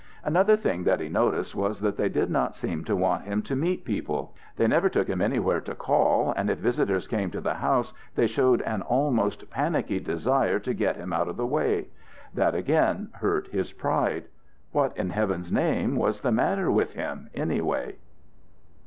Another 0.25 0.55
thing 0.57 0.83
that 0.85 0.99
he 0.99 1.09
noticed 1.09 1.53
was 1.53 1.79
that 1.81 1.95
they 1.95 2.09
did 2.09 2.31
not 2.31 2.55
seem 2.55 2.83
to 2.85 2.95
want 2.95 3.25
him 3.25 3.43
to 3.43 3.55
meet 3.55 3.85
people. 3.85 4.33
They 4.55 4.65
never 4.65 4.89
took 4.89 5.07
him 5.07 5.21
anywhere 5.21 5.61
to 5.61 5.75
call 5.75 6.33
and 6.35 6.49
if 6.49 6.57
visitors 6.57 7.05
came 7.05 7.29
to 7.29 7.39
the 7.39 7.53
house, 7.53 7.93
they 8.15 8.25
showed 8.25 8.63
an 8.63 8.81
almost 8.81 9.51
panicky 9.51 9.99
desire 9.99 10.57
to 10.57 10.73
get 10.73 10.95
him 10.95 11.13
out 11.13 11.27
of 11.27 11.37
the 11.37 11.45
way. 11.45 11.89
That 12.33 12.55
again 12.55 13.09
hurt 13.19 13.49
his 13.49 13.73
pride. 13.73 14.23
What 14.71 14.97
in 14.97 15.11
heaven's 15.11 15.51
name 15.51 15.95
was 15.95 16.21
the 16.21 16.31
matter 16.31 16.71
with 16.71 16.93
him 16.93 17.29
anyway! 17.35 17.97